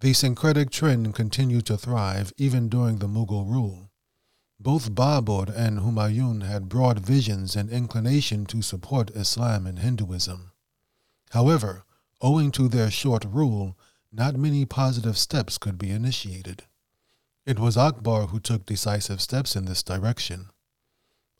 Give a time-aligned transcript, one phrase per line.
[0.00, 3.90] The syncretic trend continued to thrive even during the Mughal rule.
[4.60, 10.52] Both Babur and Humayun had broad visions and inclination to support Islam and Hinduism.
[11.30, 11.84] However,
[12.20, 13.78] owing to their short rule,
[14.12, 16.64] not many positive steps could be initiated.
[17.46, 20.50] It was Akbar who took decisive steps in this direction.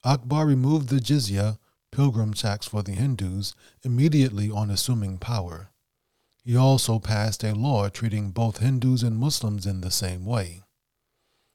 [0.03, 1.59] Akbar removed the jizya,
[1.93, 5.73] pilgrim tax for the Hindus, immediately on assuming power.
[6.47, 10.63] He also passed a law treating both Hindus and Muslims in the same way.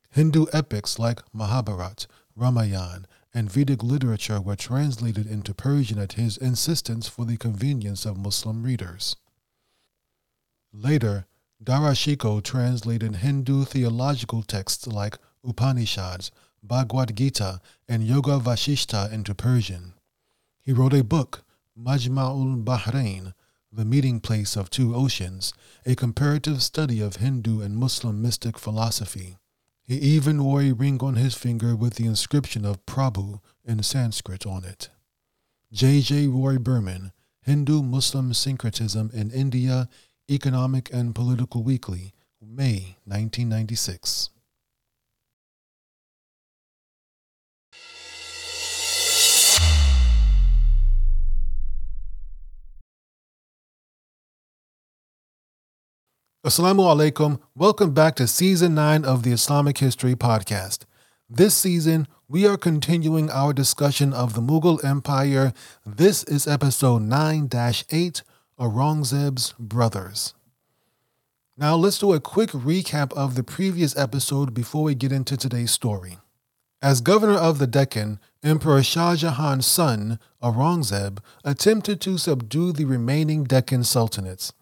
[0.09, 7.07] Hindu epics like Mahabharat, Ramayana, and Vedic literature were translated into Persian at his insistence
[7.07, 9.15] for the convenience of Muslim readers.
[10.73, 11.25] Later,
[11.63, 19.93] Dara Shikoh translated Hindu theological texts like Upanishads, Bhagavad Gita, and Yoga Vashishta into Persian.
[20.61, 21.45] He wrote a book,
[21.79, 23.33] Majma'ul Bahrain,
[23.71, 25.53] the meeting place of two oceans,
[25.85, 29.37] a comparative study of Hindu and Muslim mystic philosophy.
[29.83, 34.45] He even wore a ring on his finger with the inscription of Prabhu in Sanskrit
[34.45, 34.89] on it.
[35.71, 36.01] J.
[36.01, 36.27] J.
[36.27, 37.13] Roy Burman,
[37.43, 39.87] Hindu Muslim Syncretism in India,
[40.29, 44.31] Economic and Political Weekly, May 1996.
[56.43, 57.39] Assalamu alaikum.
[57.55, 60.85] Welcome back to season 9 of the Islamic History Podcast.
[61.29, 65.53] This season, we are continuing our discussion of the Mughal Empire.
[65.85, 68.23] This is episode 9 8
[68.59, 70.33] Aurangzeb's Brothers.
[71.55, 75.69] Now, let's do a quick recap of the previous episode before we get into today's
[75.69, 76.17] story.
[76.81, 83.43] As governor of the Deccan, Emperor Shah Jahan's son, Aurangzeb, attempted to subdue the remaining
[83.43, 84.53] Deccan sultanates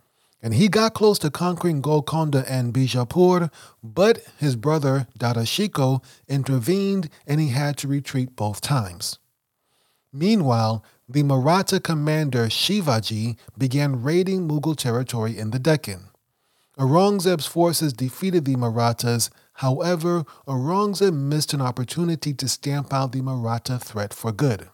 [0.42, 3.52] and he got close to conquering Golconda and Bijapur,
[3.84, 9.20] but his brother Dara Shikoh intervened and he had to retreat both times.
[10.14, 16.10] Meanwhile, the Maratha commander Shivaji began raiding Mughal territory in the Deccan.
[16.77, 19.30] Aurangzeb's forces defeated the Marathas.
[19.54, 24.70] However, Aurangzeb missed an opportunity to stamp out the Maratha threat for good.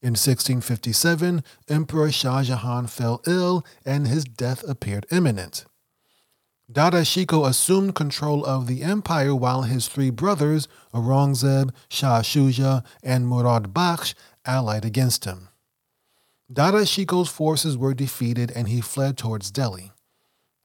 [0.00, 5.64] In 1657, Emperor Shah Jahan fell ill and his death appeared imminent.
[6.70, 13.26] Dara Shikoh assumed control of the empire while his three brothers, Aurangzeb, Shah Shuja, and
[13.26, 14.14] Murad Bakhsh,
[14.44, 15.48] allied against him.
[16.52, 19.92] Dara Shikoh's forces were defeated and he fled towards Delhi.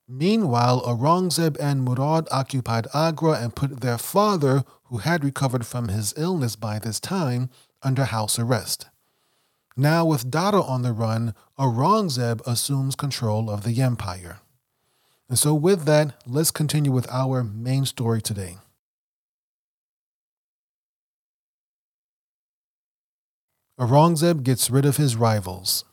[0.07, 6.13] Meanwhile, Aurangzeb and Murad occupied Agra and put their father, who had recovered from his
[6.17, 7.49] illness by this time,
[7.81, 8.87] under house arrest.
[9.75, 14.39] Now, with Dara on the run, Aurangzeb assumes control of the empire.
[15.29, 18.57] And so, with that, let's continue with our main story today.
[23.79, 25.85] Aurangzeb gets rid of his rivals.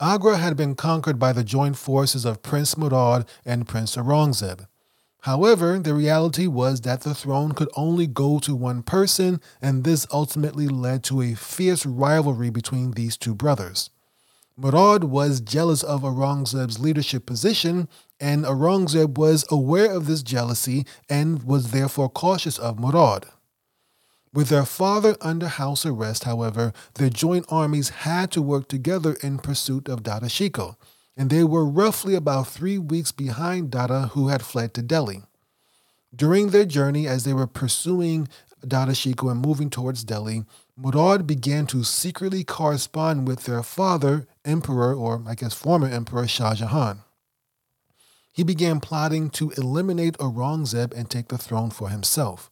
[0.00, 4.66] Agra had been conquered by the joint forces of Prince Murad and Prince Aurangzeb.
[5.22, 10.04] However, the reality was that the throne could only go to one person, and this
[10.12, 13.90] ultimately led to a fierce rivalry between these two brothers.
[14.56, 17.88] Murad was jealous of Aurangzeb's leadership position,
[18.18, 23.26] and Aurangzeb was aware of this jealousy and was therefore cautious of Murad.
[24.34, 29.38] With their father under house arrest, however, their joint armies had to work together in
[29.38, 30.74] pursuit of Dara Shikoh,
[31.16, 35.22] and they were roughly about three weeks behind Dara, who had fled to Delhi.
[36.14, 38.28] During their journey, as they were pursuing
[38.66, 40.44] Dara Shikoh and moving towards Delhi,
[40.76, 46.54] Murad began to secretly correspond with their father, Emperor, or I guess former Emperor Shah
[46.54, 47.00] Jahan.
[48.32, 52.50] He began plotting to eliminate Aurangzeb and take the throne for himself.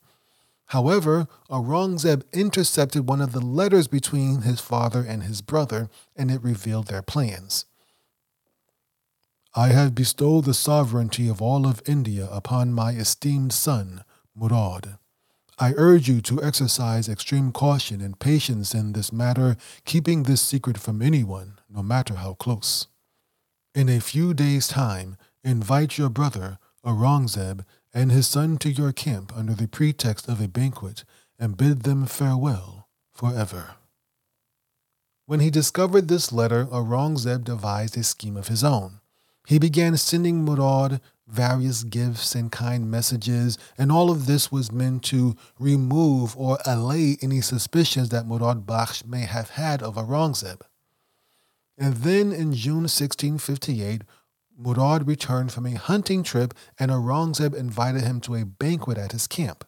[0.67, 6.43] However, Aurangzeb intercepted one of the letters between his father and his brother, and it
[6.43, 7.65] revealed their plans.
[9.55, 14.99] I have bestowed the sovereignty of all of India upon my esteemed son, Murad.
[15.59, 20.79] I urge you to exercise extreme caution and patience in this matter, keeping this secret
[20.79, 22.87] from anyone, no matter how close.
[23.75, 29.33] In a few days' time, invite your brother, Aurangzeb, and his son to your camp
[29.37, 31.03] under the pretext of a banquet,
[31.41, 33.75] and bid them farewell forever.
[35.27, 39.01] When he discovered this letter, Aurangzeb devised a scheme of his own.
[39.47, 45.03] He began sending Murad various gifts and kind messages, and all of this was meant
[45.05, 50.61] to remove or allay any suspicions that Murad Bakhsh may have had of Aurangzeb.
[51.79, 54.03] And then in June 1658,
[54.59, 59.27] Murad returned from a hunting trip and Aurangzeb invited him to a banquet at his
[59.27, 59.65] camp.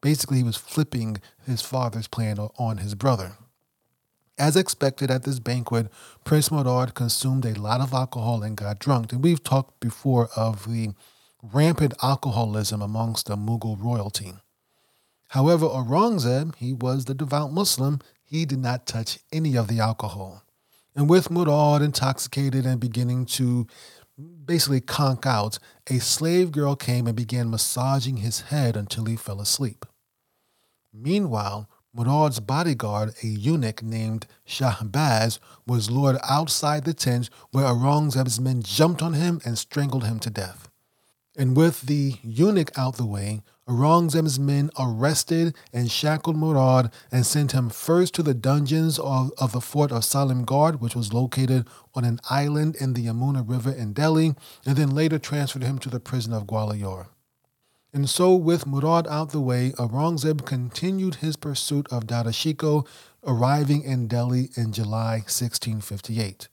[0.00, 3.36] Basically, he was flipping his father's plan on his brother.
[4.42, 5.86] As expected at this banquet,
[6.24, 9.12] Prince Murad consumed a lot of alcohol and got drunk.
[9.12, 10.94] And we've talked before of the
[11.40, 14.32] rampant alcoholism amongst the Mughal royalty.
[15.28, 20.42] However, Aurangzeb, he was the devout Muslim, he did not touch any of the alcohol.
[20.96, 23.68] And with Murad intoxicated and beginning to
[24.44, 29.40] basically conk out, a slave girl came and began massaging his head until he fell
[29.40, 29.86] asleep.
[30.92, 38.62] Meanwhile, Murad's bodyguard, a eunuch named Shahbaz, was lured outside the tent where Aurangzeb's men
[38.62, 40.70] jumped on him and strangled him to death.
[41.36, 47.52] And with the eunuch out the way, Aurangzeb's men arrested and shackled Murad and sent
[47.52, 52.04] him first to the dungeons of, of the fort of Salimgarh, which was located on
[52.04, 54.34] an island in the Yamuna River in Delhi,
[54.64, 57.08] and then later transferred him to the prison of Gwalior.
[57.94, 62.86] And so, with Murad out the way, Aurangzeb continued his pursuit of Dara Shikoh,
[63.22, 66.48] arriving in Delhi in July 1658.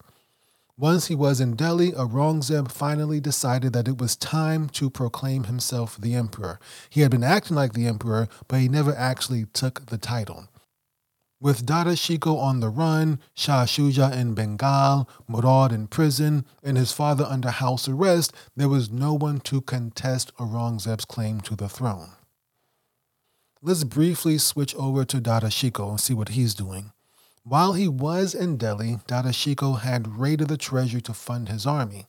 [0.77, 5.97] Once he was in Delhi, Aurangzeb finally decided that it was time to proclaim himself
[5.97, 6.59] the emperor.
[6.89, 10.49] He had been acting like the emperor, but he never actually took the title.
[11.41, 16.91] With Dara Shikoh on the run, Shah Shuja in Bengal, Murad in prison, and his
[16.91, 22.09] father under house arrest, there was no one to contest Aurangzeb's claim to the throne.
[23.61, 26.91] Let's briefly switch over to Dara Shikoh and see what he's doing.
[27.43, 32.07] While he was in Delhi, Dara Shikoh had raided the treasury to fund his army.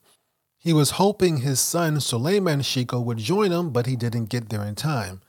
[0.58, 4.64] He was hoping his son Suleiman Shikoh would join him, but he didn't get there
[4.64, 5.20] in time.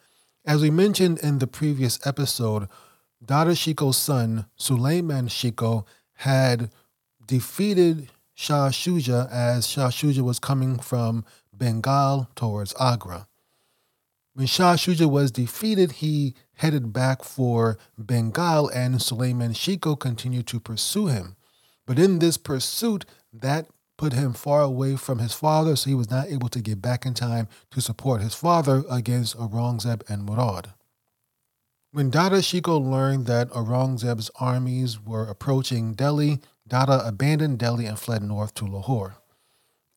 [0.43, 2.67] As we mentioned in the previous episode,
[3.23, 5.85] Dara Shikoh's son, Suleiman Shikoh,
[6.15, 6.71] had
[7.25, 11.23] defeated Shah Shuja as Shah Shuja was coming from
[11.53, 13.27] Bengal towards Agra.
[14.33, 20.59] When Shah Shuja was defeated, he headed back for Bengal and Suleiman Shikoh continued to
[20.59, 21.35] pursue him.
[21.85, 26.09] But in this pursuit, that put him far away from his father, so he was
[26.09, 30.73] not able to get back in time to support his father against Aurangzeb and Murad.
[31.93, 38.23] When Dara Shikoh learned that Aurangzeb's armies were approaching Delhi, Dara abandoned Delhi and fled
[38.23, 39.17] north to Lahore.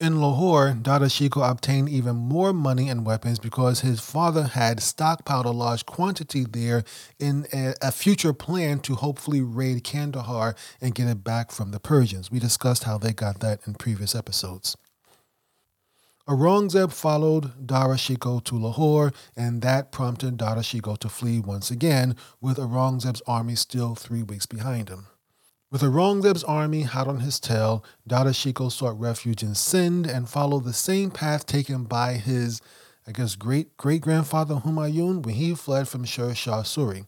[0.01, 5.45] In Lahore, Dara Shikoh obtained even more money and weapons because his father had stockpiled
[5.45, 6.83] a large quantity there
[7.21, 11.79] in a, a, future plan to hopefully raid Kandahar and get it back from the
[11.79, 12.29] Persians.
[12.29, 14.77] We discussed how they got that in previous episodes.
[16.27, 22.17] Aurangzeb followed Dara Shikoh to Lahore, and that prompted Dara Shikoh to flee once again,
[22.41, 25.07] with Aurangzeb's army still three weeks behind him.
[25.71, 30.65] With Aurangzeb's army hot on his tail, Dara Shikoh sought refuge in Sindh and followed
[30.65, 32.63] the same path taken by his,
[33.07, 37.07] I guess, great great grandfather Humayun when he fled from Sher Shah Suri.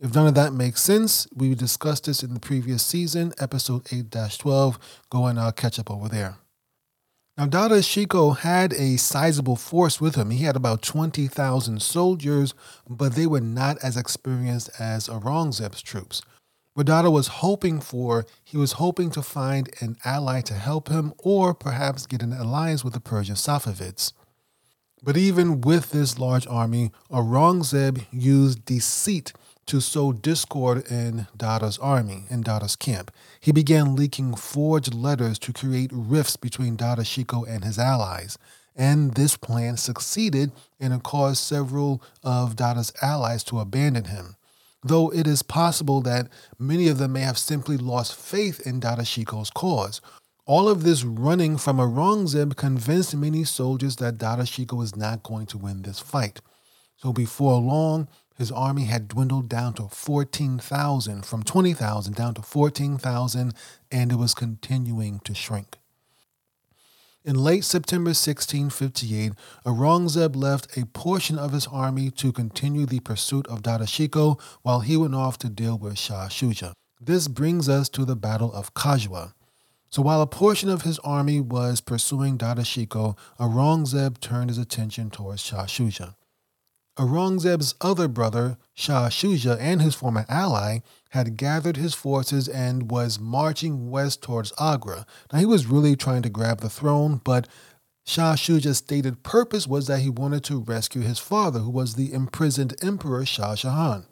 [0.00, 4.10] If none of that makes sense, we discussed this in the previous season, episode 8
[4.38, 4.78] 12.
[5.10, 6.38] Go and uh, catch up over there.
[7.38, 10.30] Now, Dara Shikoh had a sizable force with him.
[10.30, 12.52] He had about 20,000 soldiers,
[12.90, 16.20] but they were not as experienced as Aurangzeb's troops.
[16.74, 21.14] What Dara was hoping for, he was hoping to find an ally to help him
[21.18, 24.12] or perhaps get an alliance with the Persian Safavids.
[25.00, 29.32] But even with this large army, Aurangzeb used deceit
[29.68, 33.10] to sow discord in Dara's army, in Dara's camp.
[33.40, 38.38] He began leaking forged letters to create rifts between Dara Shikoh and his allies.
[38.74, 44.36] And this plan succeeded and it caused several of Dara's allies to abandon him.
[44.82, 49.02] Though it is possible that many of them may have simply lost faith in Dara
[49.02, 50.00] Shikoh's cause.
[50.46, 54.96] All of this running from a wrong Aurangzeb convinced many soldiers that Dara Shikoh was
[54.96, 56.40] not going to win this fight.
[56.96, 63.52] So before long, his army had dwindled down to 14,000, from 20,000 down to 14,000,
[63.90, 65.76] and it was continuing to shrink.
[67.24, 69.32] In late September 1658,
[69.66, 74.80] Aurangzeb left a portion of his army to continue the pursuit of Dara Shikoh while
[74.80, 76.72] he went off to deal with Shah Shuja.
[77.00, 79.34] This brings us to the Battle of Kajwa.
[79.90, 85.10] So while a portion of his army was pursuing Dara Shikoh, Aurangzeb turned his attention
[85.10, 86.14] towards Shah Shuja.
[86.98, 93.20] Aurangzeb's other brother, Shah Shuja, and his former ally had gathered his forces and was
[93.20, 95.06] marching west towards Agra.
[95.32, 97.46] Now, he was really trying to grab the throne, but
[98.04, 102.12] Shah Shuja's stated purpose was that he wanted to rescue his father, who was the
[102.12, 104.06] imprisoned emperor Shah Jahan.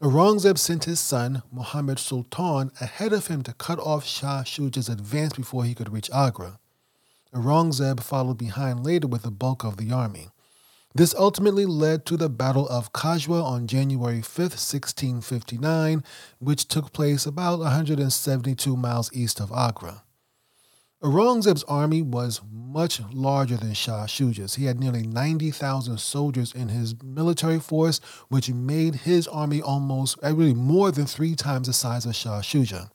[0.00, 5.32] Aurangzeb sent his son, Muhammad Sultan, ahead of him to cut off Shah Shuja's advance
[5.32, 6.60] before he could reach Agra.
[7.34, 10.28] Aurangzeb followed behind later with the bulk of the army.
[10.94, 16.02] This ultimately led to the Battle of Kajwa on January 5, 1659,
[16.38, 20.02] which took place about 172 miles east of Agra.
[21.02, 24.56] Aurangzeb's army was much larger than Shah Shuja's.
[24.56, 30.34] He had nearly 90,000 soldiers in his military force, which made his army almost, uh,
[30.34, 32.90] really more than three times the size of Shah Shuja.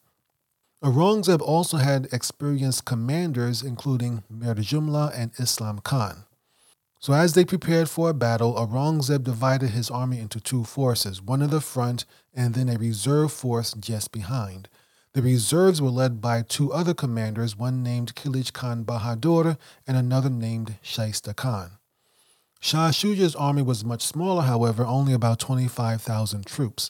[0.84, 6.26] Aurangzeb also had experienced commanders, including Mir Jumla and Islam Khan.
[7.04, 11.42] So, as they prepared for a battle, Aurangzeb divided his army into two forces, one
[11.42, 14.70] in the front and then a reserve force just behind.
[15.12, 20.30] The reserves were led by two other commanders, one named Kilij Khan Bahadur and another
[20.30, 21.72] named Shaista Khan.
[22.62, 26.90] Shah Shuja's army was much smaller, however, only about 25,000 troops.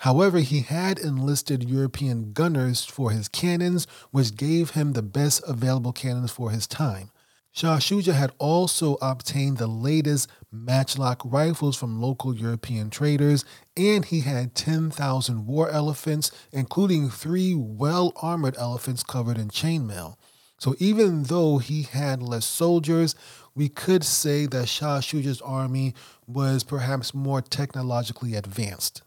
[0.00, 5.94] However, he had enlisted European gunners for his cannons, which gave him the best available
[5.94, 7.08] cannons for his time.
[7.56, 13.44] Shah Shuja had also obtained the latest matchlock rifles from local European traders,
[13.76, 20.16] and he had 10,000 war elephants, including three well armored elephants covered in chainmail.
[20.58, 23.14] So even though he had less soldiers,
[23.54, 25.94] we could say that Shah Shuja's army
[26.26, 29.02] was perhaps more technologically advanced.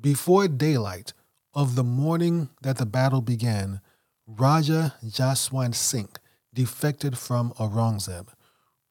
[0.00, 1.12] Before daylight
[1.52, 3.82] of the morning that the battle began,
[4.26, 6.08] Raja Jaswant Singh
[6.58, 8.26] defected from Aurangzeb.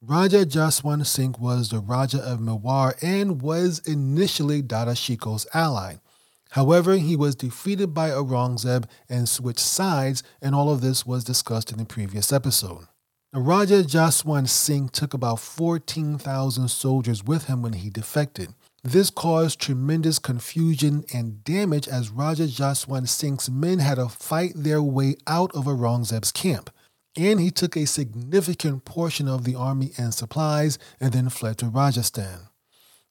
[0.02, 5.96] Raja Jaswant Singh was the Raja of Mewar and was initially Dada Shikoh's ally.
[6.52, 11.70] However, he was defeated by Aurangzeb and switched sides, and all of this was discussed
[11.70, 12.88] in the previous episode.
[13.34, 18.54] Raja Jaswant Singh took about 14,000 soldiers with him when he defected.
[18.82, 24.82] This caused tremendous confusion and damage as Raja Jaswant Singh's men had to fight their
[24.82, 26.70] way out of Aurangzeb's camp
[27.18, 31.68] and he took a significant portion of the army and supplies and then fled to
[31.68, 32.50] Rajasthan.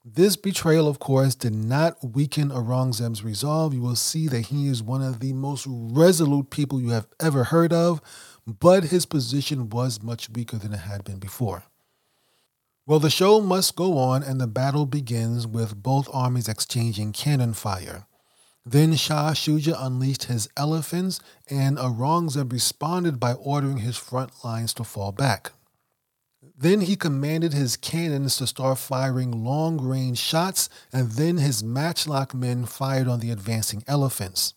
[0.05, 3.75] This betrayal, of course, did not weaken Aurangzeb's resolve.
[3.75, 7.45] You will see that he is one of the most resolute people you have ever
[7.45, 8.01] heard of,
[8.47, 11.65] but his position was much weaker than it had been before.
[12.87, 17.53] Well, the show must go on, and the battle begins with both armies exchanging cannon
[17.53, 18.07] fire.
[18.69, 24.83] Then Shah Shuja unleashed his elephants, and Aurangzeb responded by ordering his front lines to
[24.83, 25.53] fall back.
[26.59, 32.35] Then he commanded his cannons to start firing long range shots, and then his matchlock
[32.35, 34.55] men fired on the advancing elephants.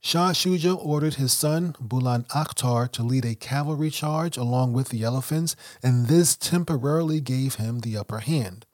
[0.00, 5.02] Shah Shuja ordered his son, Bulan Akhtar, to lead a cavalry charge along with the
[5.02, 8.64] elephants, and this temporarily gave him the upper hand.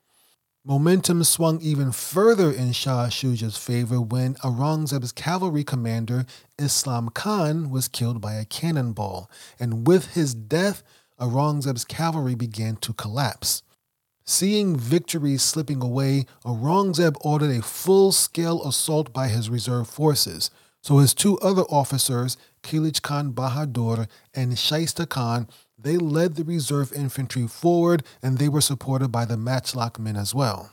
[0.66, 6.24] Momentum swung even further in Shah Shuja's favor when Aurangzeb's cavalry commander,
[6.58, 9.30] Islam Khan, was killed by a cannonball,
[9.60, 10.82] and with his death,
[11.20, 13.62] Aurangzeb's cavalry began to collapse.
[14.24, 20.50] Seeing victory slipping away, Aurangzeb ordered a full scale assault by his reserve forces.
[20.80, 25.46] So his two other officers, Kilich Khan Bahadur and Shaista Khan,
[25.84, 30.34] they led the reserve infantry forward and they were supported by the matchlock men as
[30.34, 30.72] well.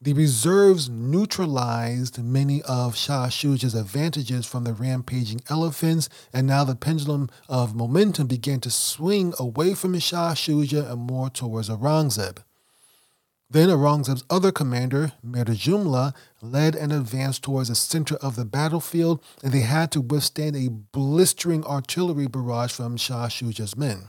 [0.00, 6.74] The reserves neutralized many of Shah Shuja's advantages from the rampaging elephants, and now the
[6.74, 12.38] pendulum of momentum began to swing away from Shah Shuja and more towards Aurangzeb.
[13.52, 19.22] Then Aurangzeb's other commander, Mir Jumla, led an advance towards the center of the battlefield,
[19.44, 24.08] and they had to withstand a blistering artillery barrage from Shah Shuja's men.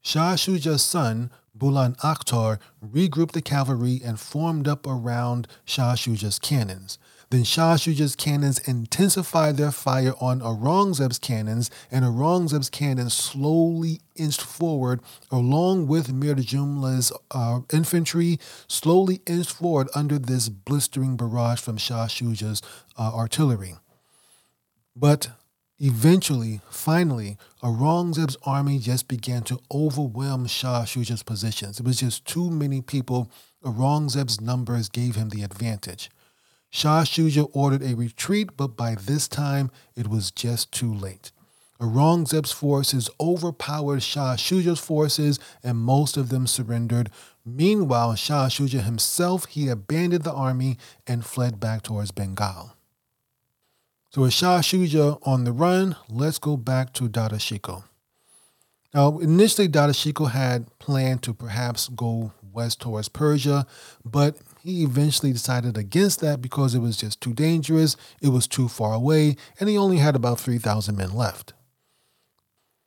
[0.00, 6.98] Shah Shuja's son, Bulan Akhtar, regrouped the cavalry and formed up around Shah Shuja's cannons.
[7.32, 14.42] Then Shah Shuja's cannons intensified their fire on Aurangzeb's cannons, and Aurangzeb's cannons slowly inched
[14.42, 21.78] forward, along with Mir Jumla's uh, infantry, slowly inched forward under this blistering barrage from
[21.78, 22.60] Shah Shuja's
[22.98, 23.76] uh, artillery.
[24.94, 25.30] But
[25.84, 31.80] Eventually, finally, Aurangzeb's army just began to overwhelm Shah Shuja's positions.
[31.80, 33.32] It was just too many people.
[33.64, 36.08] Aurangzeb's numbers gave him the advantage.
[36.74, 41.30] Shah Shuja ordered a retreat, but by this time it was just too late.
[41.78, 47.10] Aurangzeb's forces overpowered Shah Shuja's forces, and most of them surrendered.
[47.44, 52.72] Meanwhile, Shah Shuja himself he abandoned the army and fled back towards Bengal.
[54.08, 57.84] So with Shah Shuja on the run, let's go back to Dara Shikoh.
[58.94, 63.66] Now, initially, Dara Shikoh had planned to perhaps go west towards Persia,
[64.04, 68.68] but he eventually decided against that because it was just too dangerous, it was too
[68.68, 71.52] far away, and he only had about 3,000 men left.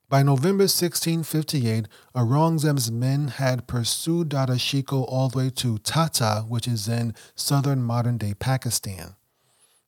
[0.08, 6.66] By November 1658, Aurangzeb's men had pursued Dara Shikoh all the way to Thatta, which
[6.66, 9.16] is in southern modern day Pakistan.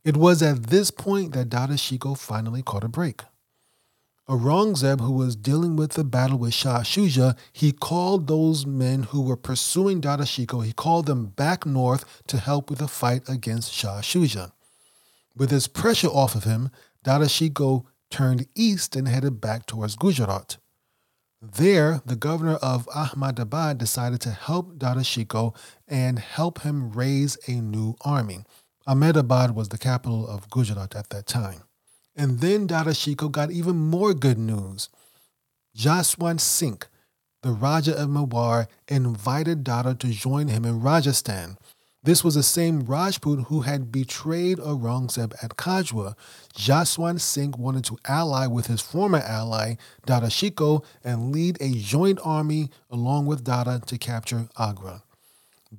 [0.03, 3.22] It was at this point that Dara Shikoh finally caught a break.
[4.29, 9.22] Aurangzeb, who was dealing with the battle with Shah Shuja, he called those men who
[9.22, 13.72] were pursuing Dara Shikoh, he called them back north to help with the fight against
[13.72, 14.51] Shah Shuja.
[15.34, 16.72] With this pressure off of him,
[17.03, 20.57] Dara Shikoh turned east and headed back towards Gujarat.
[21.41, 25.55] There, the governor of Ahmadabad decided to help Dara Shikoh
[25.88, 28.43] and help him raise a new army.
[28.86, 31.66] Ahmedabad was the capital of Gujarat at that time.
[32.17, 34.89] And then Dara Shikoh got even more good news.
[35.77, 36.81] Jaswant Singh,
[37.43, 41.57] the Raja of Mewar, invited Dara to join him in Rajasthan.
[42.01, 46.15] This was the same Rajput who had betrayed Aurangzeb at Kajwa.
[46.55, 52.17] Jaswant Singh wanted to ally with his former ally, Dara Shikoh, and lead a joint
[52.24, 55.03] army along with Dara to capture Agra.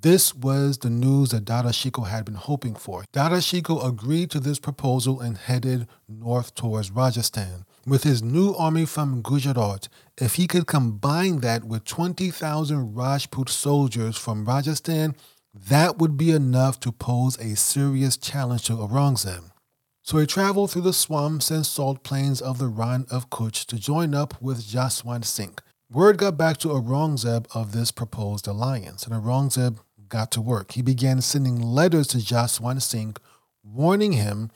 [0.01, 3.05] This was the news that Dara Shikoh had been hoping for.
[3.13, 7.65] Dara Shikoh agreed to this proposal and headed north towards Rajasthan.
[7.85, 14.17] With his new army from Gujarat, if he could combine that with 20,000 Rajput soldiers
[14.17, 15.17] from Rajasthan,
[15.53, 19.51] that would be enough to pose a serious challenge to Aurangzeb.
[20.05, 23.77] So he traveled through the swamps and salt plains of the Rann of Kutch to
[23.77, 25.59] join up with Jaswant Singh.
[25.91, 29.79] Word got back to Aurangzeb of this proposed alliance, and Aurangzeb
[30.09, 30.73] got to work.
[30.73, 33.17] He began sending letters to Jaswant Singh,
[33.63, 34.51] warning him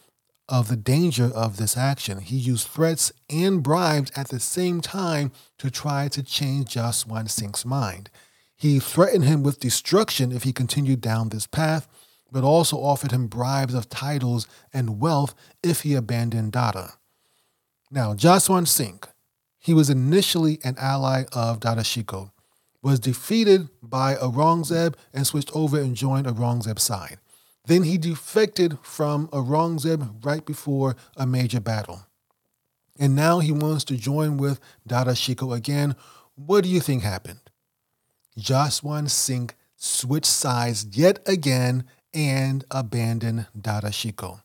[0.48, 2.18] of the danger of this action.
[2.18, 7.64] He used threats and bribes at the same time to try to change Jaswant Singh's
[7.64, 8.10] mind.
[8.56, 11.88] He threatened him with destruction if he continued down this path,
[12.30, 16.94] but also offered him bribes of titles and wealth if he abandoned Dara.
[17.90, 19.00] Now, Jaswant Singh,
[19.58, 22.31] he was initially an ally of Dara Shikoh,
[22.82, 27.18] was defeated by Aurangzeb and switched over and joined Aurangzeb's side.
[27.66, 32.06] Then he defected from Aurangzeb right before a major battle.
[32.98, 35.94] And now he wants to join with Dara Shikoh again.
[36.34, 37.40] What do you think happened?
[38.38, 44.40] Jaswant Singh switched sides yet again and abandoned Dara Shikoh.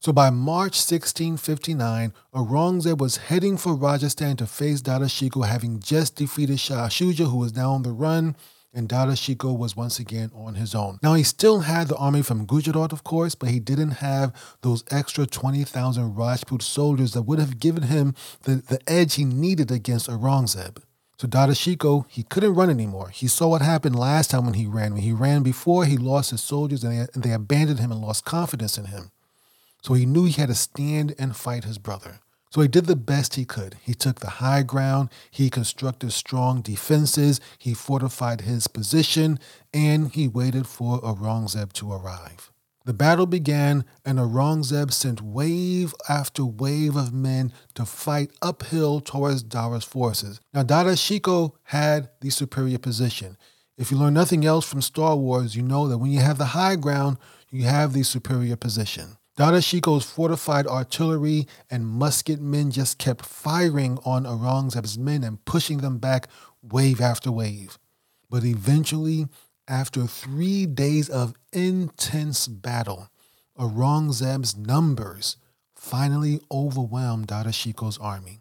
[0.00, 6.14] So by March 1659, Aurangzeb was heading for Rajasthan to face Dara Shikoh, having just
[6.14, 8.36] defeated Shah Shuja, who was now on the run,
[8.72, 11.00] and Dara Shikoh was once again on his own.
[11.02, 14.32] Now, he still had the army from Gujarat, of course, but he didn't have
[14.62, 19.72] those extra 20,000 Rajput soldiers that would have given him the, the edge he needed
[19.72, 20.76] against Aurangzeb.
[21.18, 23.08] So Dara Shikoh, he couldn't run anymore.
[23.08, 24.94] He saw what happened last time when he ran.
[24.94, 28.00] When he ran before, he lost his soldiers and they, and they abandoned him and
[28.00, 29.10] lost confidence in him.
[29.88, 32.20] So he knew he had to stand and fight his brother.
[32.50, 33.76] So he did the best he could.
[33.82, 39.38] He took the high ground, he constructed strong defenses, he fortified his position,
[39.72, 42.52] and he waited for Aurangzeb to arrive.
[42.84, 49.42] The battle began, and Aurangzeb sent wave after wave of men to fight uphill towards
[49.42, 50.38] Dara's forces.
[50.52, 53.38] Now, Dara Shikoh had the superior position.
[53.78, 56.52] If you learn nothing else from Star Wars, you know that when you have the
[56.52, 57.16] high ground,
[57.50, 59.16] you have the superior position.
[59.38, 65.78] Dara Shikoh's fortified artillery and musket men just kept firing on Aurangzeb's men and pushing
[65.78, 66.26] them back
[66.60, 67.78] wave after wave.
[68.28, 69.28] But eventually,
[69.68, 73.10] after three days of intense battle,
[73.56, 75.36] Aurangzeb's numbers
[75.76, 78.40] finally overwhelmed Dara Shikoh's army,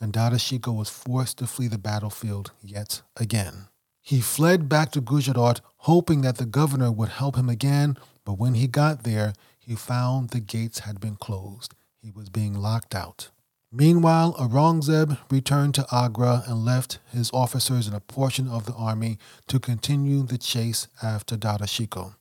[0.00, 3.68] and Dara Shikoh was forced to flee the battlefield yet again.
[4.00, 8.54] He fled back to Gujarat, hoping that the governor would help him again, but when
[8.54, 11.74] he got there, he found the gates had been closed.
[12.02, 13.30] He was being locked out.
[13.70, 19.18] Meanwhile, Aurangzeb returned to Agra and left his officers and a portion of the army
[19.46, 22.16] to continue the chase after Dara Shikoh.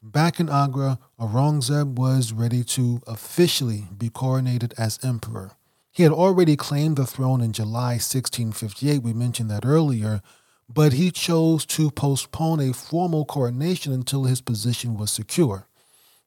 [0.00, 5.52] Back in Agra, Aurangzeb was ready to officially be coronated as emperor.
[5.90, 10.22] He had already claimed the throne in July 1658, we mentioned that earlier,
[10.68, 15.66] but he chose to postpone a formal coronation until his position was secure.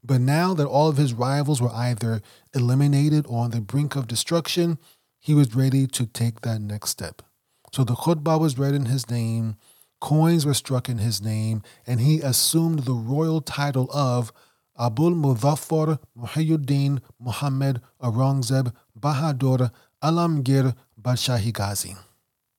[0.05, 2.21] But now that all of his rivals were either
[2.53, 4.77] eliminated or on the brink of destruction,
[5.19, 7.23] he was ready to take that next step.
[7.73, 9.55] So the khutbah was read in his name,
[9.99, 14.31] coins were struck in his name, and he assumed the royal title of
[14.75, 19.71] Abul Muzaffar Muhyiddin Muhammad Aurangzeb Bahadur
[20.03, 21.95] Alamgir Badshahi Ghazi.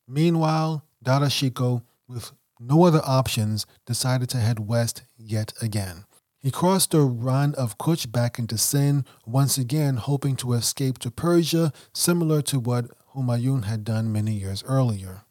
[0.08, 6.05] Meanwhile, Dara Shikoh, with no other options, decided to head west yet again.
[6.46, 11.10] He crossed the Rann of Kutch back into Sind, once again hoping to escape to
[11.10, 12.84] Persia, similar to what
[13.16, 15.22] Humayun had done many years earlier.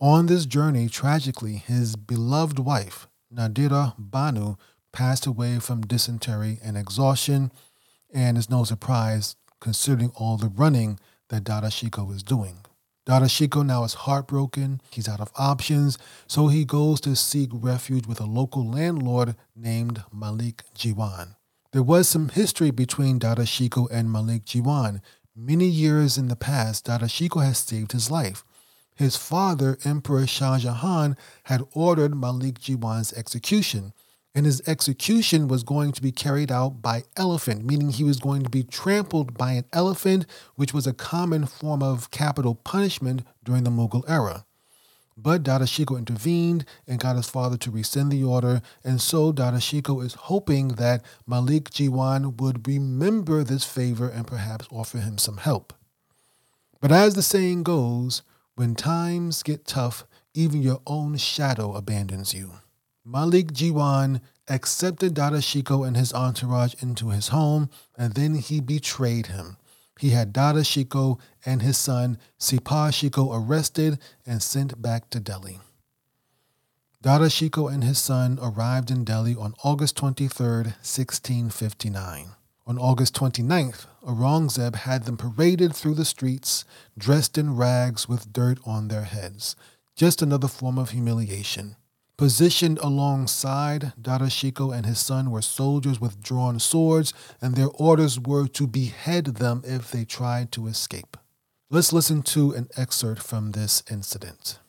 [0.00, 4.56] On this journey, tragically, his beloved wife, Nadira Banu,
[4.90, 7.52] passed away from dysentery and exhaustion,
[8.10, 10.98] and is no surprise considering all the running
[11.28, 12.60] that Dara Shikoh is doing.
[13.06, 14.80] Dara Shikoh now is heartbroken.
[14.90, 20.02] He's out of options, so he goes to seek refuge with a local landlord named
[20.12, 21.36] Malik Jiwan.
[21.70, 25.02] There was some history between Dara Shikoh and Malik Jiwan.
[25.36, 28.42] Many years in the past, Dara Shikoh has saved his life.
[28.96, 33.92] His father, Emperor Shah Jahan, had ordered Malik Jiwan's execution
[34.36, 38.42] and his execution was going to be carried out by elephant, meaning he was going
[38.42, 43.64] to be trampled by an elephant, which was a common form of capital punishment during
[43.64, 44.44] the Mughal era.
[45.16, 49.56] But Dara Shikoh intervened and got his father to rescind the order, and so Dara
[49.56, 55.38] Shikoh is hoping that Malik Jiwan would remember this favor and perhaps offer him some
[55.38, 55.72] help.
[56.82, 58.20] But as the saying goes,
[58.54, 62.52] when times get tough, even your own shadow abandons you.
[63.08, 69.28] Malik Jiwan accepted Dara Shikoh and his entourage into his home, and then he betrayed
[69.28, 69.58] him.
[70.00, 75.60] He had Dara Shikoh and his son Sipah Shikoh arrested and sent back to Delhi.
[77.00, 80.46] Dara Shikoh and his son arrived in Delhi on August 23,
[80.82, 82.30] 1659.
[82.66, 86.64] On August 29th, Aurangzeb had them paraded through the streets,
[86.98, 89.54] dressed in rags with dirt on their heads.
[89.94, 91.76] Just another form of humiliation.
[92.18, 98.18] Positioned alongside Dara Shikoh and his son were soldiers with drawn swords, and their orders
[98.18, 101.18] were to behead them if they tried to escape.
[101.68, 104.60] Let's listen to an excerpt from this incident.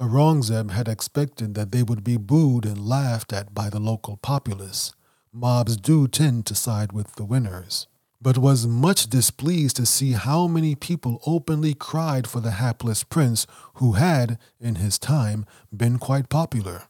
[0.00, 4.94] Aurangzeb had expected that they would be booed and laughed at by the local populace.
[5.32, 7.86] Mobs do tend to side with the winners
[8.26, 13.46] but was much displeased to see how many people openly cried for the hapless prince
[13.74, 16.88] who had, in his time, been quite popular.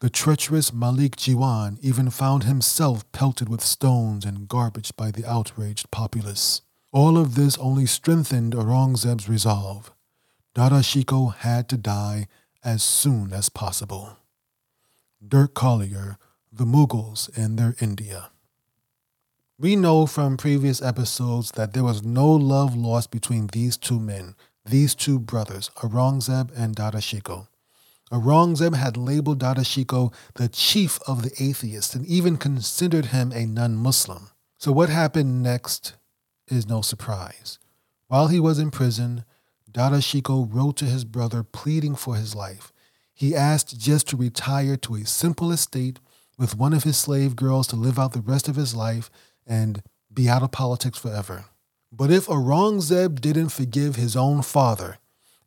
[0.00, 5.90] The treacherous Malik Jiwan even found himself pelted with stones and garbage by the outraged
[5.90, 6.60] populace.
[6.92, 9.90] All of this only strengthened Aurangzeb's resolve.
[10.54, 12.28] Dara Shikoh had to die
[12.62, 14.18] as soon as possible.
[15.26, 16.18] Dirk Collier,
[16.52, 18.32] The Mughals and Their India.
[19.60, 24.36] We know from previous episodes that there was no love lost between these two men,
[24.64, 27.48] these two brothers, Aurangzeb and Dara Shikoh.
[28.12, 33.46] Aurangzeb had labeled Dara Shikoh the chief of the atheists and even considered him a
[33.46, 34.30] non Muslim.
[34.58, 35.94] So, what happened next
[36.46, 37.58] is no surprise.
[38.06, 39.24] While he was in prison,
[39.68, 42.72] Dara Shikoh wrote to his brother pleading for his life.
[43.12, 45.98] He asked just to retire to a simple estate
[46.38, 49.10] with one of his slave girls to live out the rest of his life
[49.48, 49.82] and
[50.12, 51.46] be out of politics forever.
[51.90, 54.98] But if Aurangzeb didn't forgive his own father,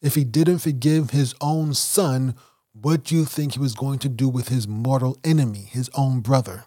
[0.01, 2.35] if he didn't forgive his own son,
[2.73, 6.21] what do you think he was going to do with his mortal enemy, his own
[6.21, 6.65] brother?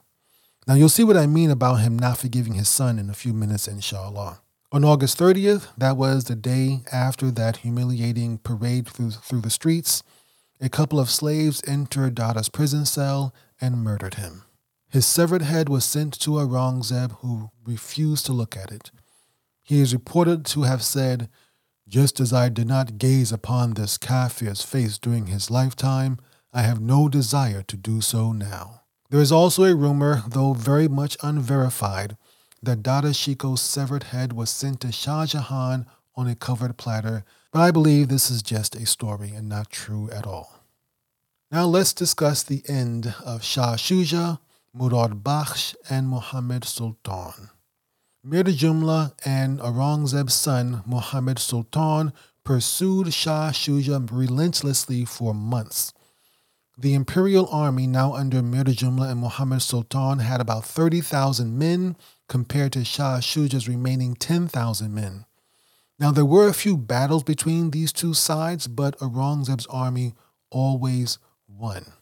[0.67, 3.33] Now you'll see what I mean about him not forgiving his son in a few
[3.33, 4.41] minutes, inshallah.
[4.71, 10.03] On August 30th, that was the day after that humiliating parade through, through the streets,
[10.61, 14.45] a couple of slaves entered Dara's prison cell and murdered him.
[14.95, 18.93] His severed head was sent to Aurangzeb, who refused to look at it.
[19.65, 21.29] He is reported to have said,
[21.89, 26.19] Just as I did not gaze upon this kafir's face during his lifetime,
[26.53, 28.83] I have no desire to do so now.
[29.11, 32.17] There is also a rumor, though very much unverified,
[32.63, 37.59] that Dara Shikoh's severed head was sent to Shah Jahan on a covered platter, but
[37.59, 40.61] I believe this is just a story and not true at all.
[41.51, 44.39] Now let's discuss the end of Shah Shuja
[44.77, 47.51] Murad Bakhsh, and Muhammad Sultan.
[48.25, 55.93] Mir Jumla and Aurangzeb's son, Muhammad Sultan, pursued Shah Shuja relentlessly for months.
[56.77, 61.97] The imperial army, now under Mir Jumla and Muhammad Sultan, had about 30,000 men
[62.29, 65.25] compared to Shah Shuja's remaining 10,000 men.
[66.01, 70.15] Now, there were a few battles between these two sides, but Aurangzeb's army
[70.51, 71.93] always won.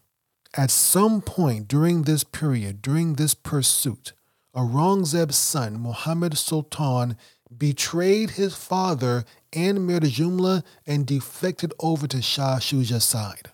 [0.55, 4.13] At some point during this period, during this pursuit,
[4.55, 7.17] Aurangzeb's son, Muhammad Sultan,
[7.57, 13.51] betrayed his father and Mir Jumla and defected over to Shah Shuja's side.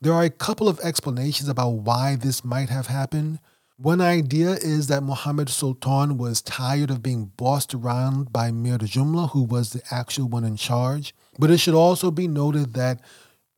[0.00, 3.38] There are a couple of explanations about why this might have happened.
[3.76, 9.30] One idea is that Muhammad Sultan was tired of being bossed around by Mir Jumla,
[9.30, 11.14] who was the actual one in charge.
[11.38, 13.00] But it should also be noted that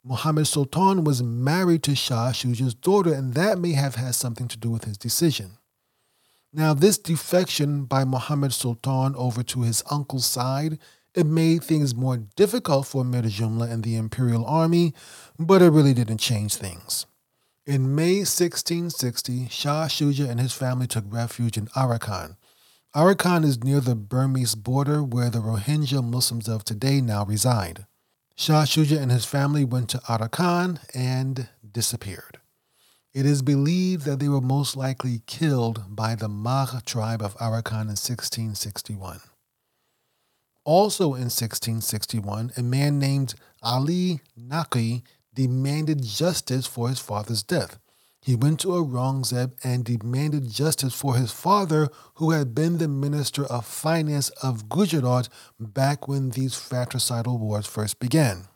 [0.06, 4.58] Muhammad Sultan was married to Shah Shuja's daughter, and that may have had something to
[4.58, 5.52] do with his decision.
[6.52, 10.78] Now, this defection by Muhammad Sultan over to his uncle's side,
[11.14, 14.92] it made things more difficult for Mir Jumla and the imperial army,
[15.38, 17.06] but it really didn't change things.
[17.64, 22.36] In May 1660, Shah Shuja and his family took refuge in Arakan.
[22.94, 27.86] Arakan is near the Burmese border where the Rohingya Muslims of today now reside.
[28.36, 32.40] Shah Shuja and his family went to Arakan and disappeared.
[33.12, 37.82] It is believed that they were most likely killed by the Magh tribe of Arakan
[37.82, 39.20] in 1661.
[40.64, 47.78] Also in 1661, a man named Ali Naqi demanded justice for his father's death.
[48.24, 53.44] He went to Aurangzeb and demanded justice for his father, who had been the Minister
[53.44, 55.28] of Finance of Gujarat
[55.60, 58.48] back when these fratricidal wars first began.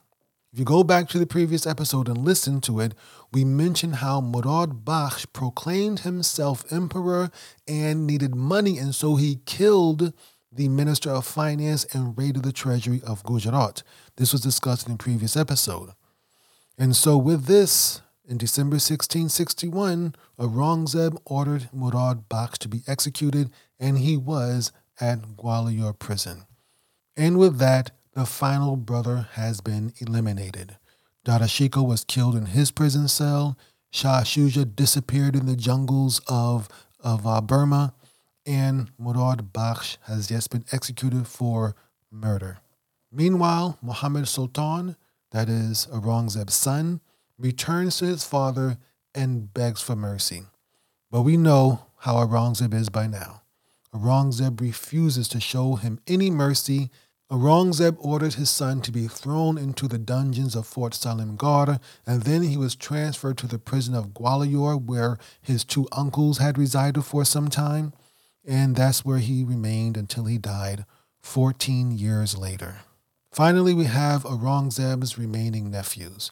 [0.54, 2.94] If you go back to the previous episode and listen to it,
[3.30, 7.30] we mentioned how Murad Bakhsh proclaimed himself emperor
[7.68, 10.14] and needed money, and so he killed
[10.50, 13.82] the Minister of Finance and raided the treasury of Gujarat.
[14.16, 15.90] This was discussed in the previous episode.
[16.78, 23.98] And so, with this, in December 1661, Aurangzeb ordered Murad Bakhsh to be executed, and
[23.98, 26.44] he was at Gwalior prison.
[27.16, 30.76] And with that, the final brother has been eliminated.
[31.24, 33.56] Dara Shikoh was killed in his prison cell.
[33.90, 36.68] Shah Shuja disappeared in the jungles of,
[37.00, 37.94] of uh, Burma.
[38.44, 41.74] And Murad Bakhsh has just been executed for
[42.10, 42.58] murder.
[43.10, 44.96] Meanwhile, Muhammad Sultan,
[45.30, 47.00] that is Aurangzeb's son,
[47.38, 48.78] returns to his father
[49.14, 50.42] and begs for mercy.
[51.10, 53.42] But we know how Aurangzeb is by now.
[53.94, 56.90] Aurangzeb refuses to show him any mercy.
[57.30, 62.42] Aurangzeb ordered his son to be thrown into the dungeons of Fort Salimgarh, and then
[62.42, 67.24] he was transferred to the prison of Gwalior, where his two uncles had resided for
[67.24, 67.92] some time,
[68.46, 70.84] and that's where he remained until he died
[71.22, 72.80] 14 years later.
[73.30, 76.30] Finally, we have Aurangzeb's remaining nephews.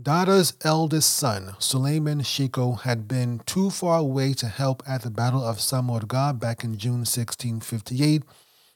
[0.00, 5.44] Dara's eldest son, Suleiman Shikoh, had been too far away to help at the Battle
[5.44, 8.22] of Samugarh back in June 1658,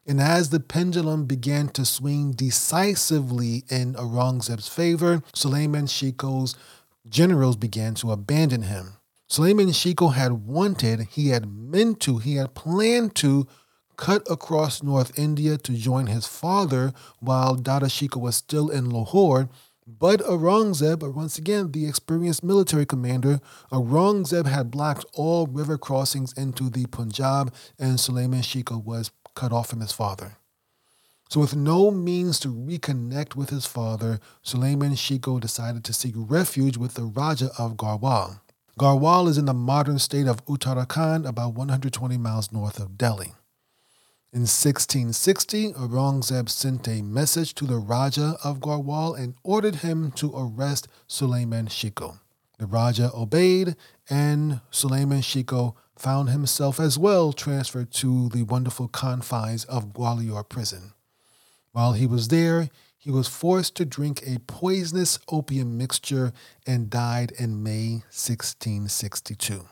[0.07, 6.55] and as the pendulum began to swing decisively in Aurangzeb's favor, Suleiman Shikoh's
[7.09, 8.99] generals began to abandon him.
[9.27, 13.47] Suleiman Shikoh had wanted, he had meant to, he had planned to
[13.97, 19.49] cut across North India to join his father while Dara Shikoh was still in Lahore
[19.87, 26.69] but Aurangzeb, once again the experienced military commander, Aurangzeb had blocked all river crossings into
[26.69, 30.39] the Punjab, and Suleiman Shikoh was cut off from his father.
[31.29, 36.77] So, with no means to reconnect with his father, Suleiman Shikoh decided to seek refuge
[36.77, 38.41] with the Raja of Garhwal.
[38.79, 43.35] Garhwal is in the modern state of Uttarakhand, about 120 miles north of Delhi.
[44.37, 50.31] In 1660, Aurangzeb sent a message to the Raja of Garhwal and ordered him to
[50.37, 52.19] arrest Suleiman Shikoh.
[52.59, 53.77] The Raja obeyed,
[54.11, 60.93] and Suleiman Shikoh found himself as well transferred to the wonderful confines of Gwalior prison.
[61.73, 62.69] While he was there,
[62.99, 66.35] he was forced to drink a poisonous opium mixture
[66.67, 69.67] and died in May 1662.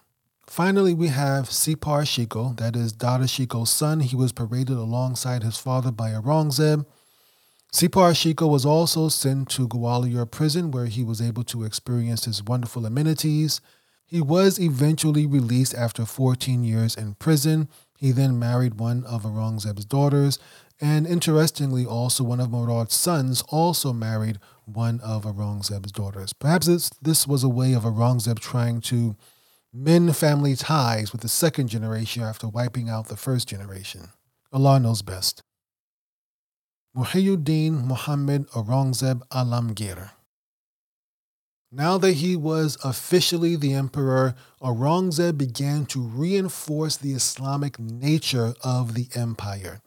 [0.46, 4.00] Finally, we have Sipar Shikoh, that is Dara Shikoh's son.
[4.00, 6.85] He was paraded alongside his father by Aurangzeb.
[7.72, 12.42] Sipar Shikoh was also sent to Gwalior prison where he was able to experience his
[12.42, 13.61] wonderful amenities.
[14.07, 17.68] He was eventually released after 14 years in prison.
[17.98, 20.38] He then married one of Aurangzeb's daughters,
[20.80, 26.33] and interestingly, also one of Murad's sons also married one of Aurangzeb's daughters.
[26.33, 29.16] Perhaps this, this was a way of Aurangzeb trying to
[29.74, 34.10] mend family ties with the second generation after wiping out the first generation.
[34.52, 35.42] Allah knows best.
[36.96, 40.12] Muhyiddin Muhammad Aurangzeb Alamgir.
[41.72, 48.94] Now that he was officially the emperor, Aurangzeb began to reinforce the Islamic nature of
[48.94, 49.80] the empire.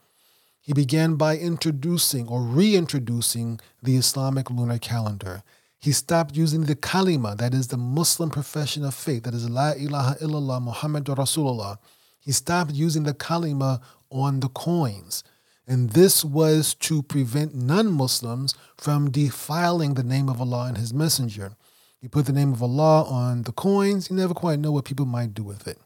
[0.60, 5.44] He began by introducing or reintroducing the Islamic lunar calendar.
[5.80, 9.74] He stopped using the kalima, that is the Muslim profession of faith, that is La
[9.74, 11.78] ilaha illallah Muhammad Rasulullah.
[12.20, 15.24] He stopped using the kalima on the coins.
[15.68, 20.94] And this was to prevent non Muslims from defiling the name of Allah and His
[20.94, 21.56] Messenger.
[22.00, 24.10] He put the name of Allah on the coins.
[24.10, 25.78] You never quite know what people might do with it.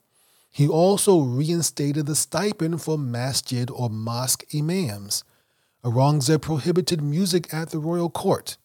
[0.51, 5.23] He also reinstated the stipend for masjid or mosque imams.
[5.83, 8.57] Aurangzeb prohibited music at the royal court.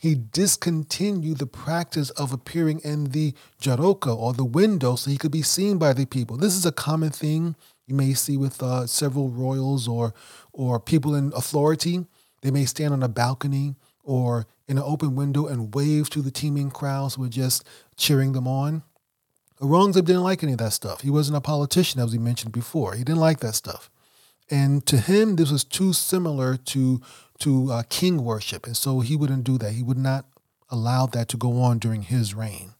[0.00, 5.30] He discontinued the practice of appearing in the jaroka or the window so he could
[5.30, 6.38] be seen by the people.
[6.38, 7.54] This is a common thing
[7.86, 10.14] you may see with uh, several royals or
[10.54, 12.06] or people in authority.
[12.40, 16.30] They may stand on a balcony or in an open window and wave to the
[16.30, 18.82] teeming crowds who are just cheering them on.
[19.60, 21.02] Aurangzeb didn't like any of that stuff.
[21.02, 22.94] He wasn't a politician, as we mentioned before.
[22.94, 23.90] He didn't like that stuff.
[24.50, 27.02] And to him, this was too similar to
[27.40, 29.72] to uh, king worship, and so he wouldn't do that.
[29.72, 30.26] He would not
[30.70, 32.74] allow that to go on during his reign.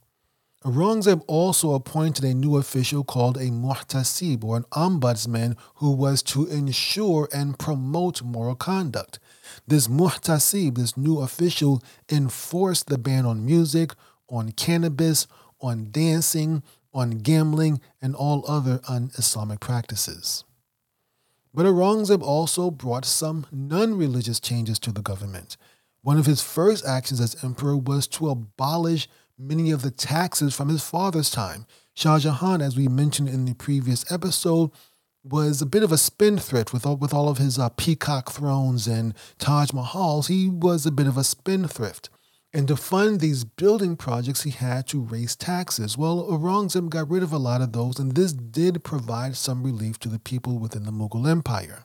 [0.65, 6.47] Aurangzeb also appointed a new official called a muhtasib, or an ombudsman, who was to
[6.47, 9.19] ensure and promote moral conduct.
[9.67, 13.93] This muhtasib, this new official, enforced the ban on music,
[14.29, 15.27] on cannabis,
[15.63, 20.45] on dancing, on gambling, and all other un Islamic practices.
[21.53, 25.57] But Aurangzeb also brought some non religious changes to the government.
[26.03, 30.69] One of his first actions as emperor was to abolish many of the taxes from
[30.69, 31.67] his father's time.
[31.95, 34.71] Shah Jahan, as we mentioned in the previous episode,
[35.23, 38.87] was a bit of a spendthrift with all, with all of his uh, peacock thrones
[38.87, 40.29] and Taj Mahals.
[40.29, 42.09] He was a bit of a spendthrift.
[42.53, 45.97] And to fund these building projects, he had to raise taxes.
[45.97, 50.01] Well, Aurangzeb got rid of a lot of those, and this did provide some relief
[50.01, 51.85] to the people within the Mughal Empire.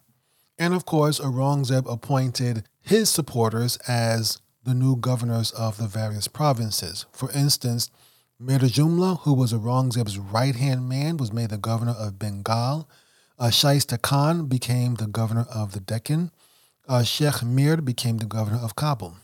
[0.57, 7.05] And of course, Aurangzeb appointed his supporters as the new governors of the various provinces.
[7.11, 7.91] For instance,
[8.39, 12.89] Mir Jumla, who was Aurangzeb's right hand man, was made the governor of Bengal.
[13.37, 16.31] Uh, Shaista Khan became the governor of the Deccan.
[16.87, 19.15] Uh, Sheikh Mir became the governor of Kabul.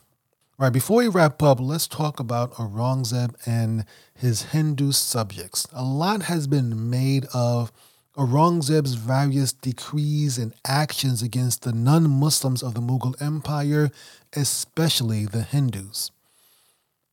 [0.62, 5.66] All right, before we wrap up, let's talk about Aurangzeb and his Hindu subjects.
[5.74, 7.72] A lot has been made of
[8.16, 13.90] Aurangzeb's various decrees and actions against the non Muslims of the Mughal Empire,
[14.34, 16.12] especially the Hindus.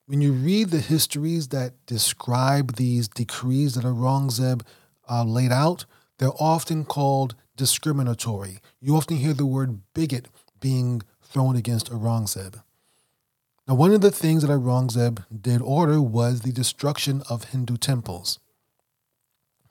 [0.05, 4.61] When you read the histories that describe these decrees that Aurangzeb
[5.09, 5.87] uh, laid out,
[6.19, 8.59] they're often called discriminatory.
[8.79, 10.27] You often hear the word bigot
[10.61, 12.61] being thrown against Aurangzeb.
[13.69, 18.39] Now, one of the things that Aurangzeb did order was the destruction of Hindu temples.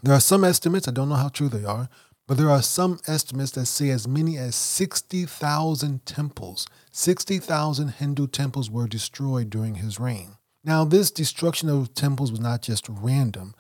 [0.04, 1.90] There are some estimates, I don't know how true they are,
[2.28, 8.70] but there are some estimates that say as many as 60,000 temples, 60,000 Hindu temples
[8.70, 10.38] were destroyed during his reign.
[10.64, 13.56] Now, this destruction of temples was not just random.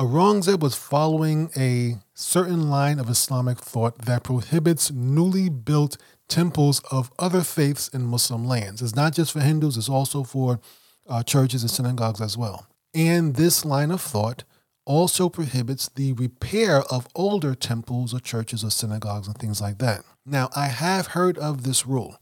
[0.00, 5.96] Aurangzeb was following a certain line of Islamic thought that prohibits newly built
[6.28, 8.82] temples of other faiths in Muslim lands.
[8.82, 10.60] It's not just for Hindus, it's also for
[11.08, 12.66] uh, churches and synagogues as well.
[12.94, 14.44] And this line of thought
[14.84, 20.02] also prohibits the repair of older temples or churches or synagogues and things like that.
[20.24, 22.18] Now, I have heard of this rule.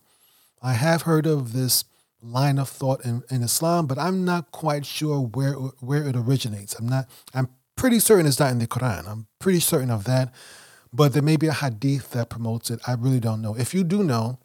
[0.62, 1.84] I have heard of this
[2.22, 6.74] line of thought in, in Islam, but I'm not quite sure where where it originates.
[6.74, 9.06] I'm not I'm pretty certain it's not in the Quran.
[9.06, 10.32] I'm pretty certain of that
[10.94, 12.80] but there may be a hadith that promotes it.
[12.86, 13.56] I really don't know.
[13.56, 14.38] If you do know,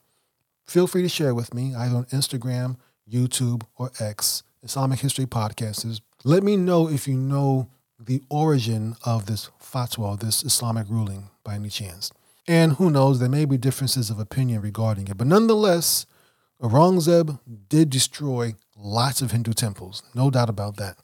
[0.66, 6.02] feel free to share with me either on Instagram, YouTube, or X, Islamic History Podcasters.
[6.24, 11.54] Let me know if you know the origin of this fatwa, this Islamic ruling, by
[11.54, 12.12] any chance.
[12.48, 15.18] And who knows, there may be differences of opinion regarding it.
[15.18, 16.08] But nonetheless,
[16.60, 20.98] Aurangzeb did destroy lots of Hindu temples, no doubt about that.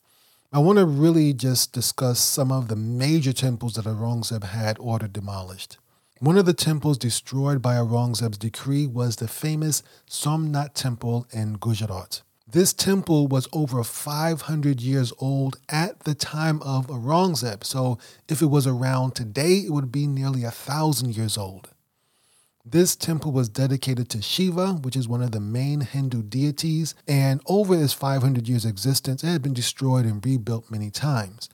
[0.55, 5.11] I want to really just discuss some of the major temples that Aurangzeb had ordered
[5.11, 5.77] demolished.
[6.19, 12.21] One of the temples destroyed by Aurangzeb's decree was the famous Somnath Temple in Gujarat.
[12.47, 17.97] This temple was over 500 years old at the time of Aurangzeb, so
[18.29, 21.71] if it was around today, it would be nearly a thousand years old.
[22.67, 27.39] This temple was dedicated to Shiva, which is one of the main Hindu deities, and
[27.45, 31.47] over its 500 years' existence, it had been destroyed and rebuilt many times.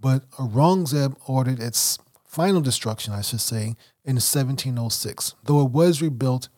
[0.00, 6.48] But Aurangzeb ordered its final destruction, I should say, in 1706, though it was rebuilt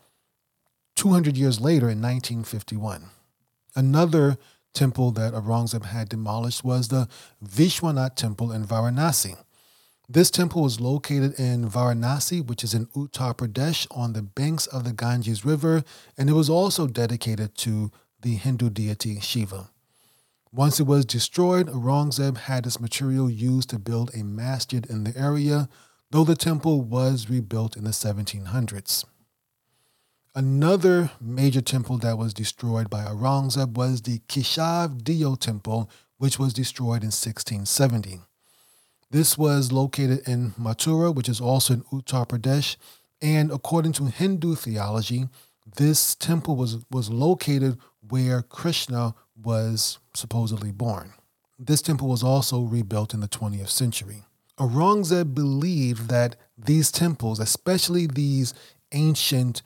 [0.97, 3.05] 200 years later in 1951.
[3.77, 4.39] Another
[4.73, 7.07] temple that Aurangzeb had demolished was the
[7.45, 9.37] Vishwanath Temple in Varanasi.
[10.13, 14.83] This temple was located in Varanasi, which is in Uttar Pradesh on the banks of
[14.83, 15.85] the Ganges River,
[16.19, 19.71] and it was also dedicated to the Hindu deity Shiva.
[20.51, 25.17] Once it was destroyed, Aurangzeb had this material used to build a masjid in the
[25.17, 25.69] area,
[26.11, 29.05] though the temple was rebuilt in the 1700s.
[30.35, 36.53] Another major temple that was destroyed by Aurangzeb was the Keshav Deo temple, which was
[36.53, 38.23] destroyed in 1670.
[39.11, 42.77] This was located in Mathura, which is also in Uttar Pradesh.
[43.21, 45.29] And according to Hindu theology,
[45.77, 51.13] this temple was, was located where Krishna was supposedly born.
[51.59, 54.25] This temple was also rebuilt in the 20th century.
[54.59, 58.55] Aurangzeb believed that these temples, especially these
[58.93, 59.63] ancient